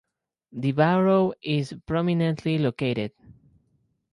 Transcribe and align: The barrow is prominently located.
The 0.51 0.71
barrow 0.71 1.33
is 1.43 1.75
prominently 1.85 2.57
located. 2.57 3.11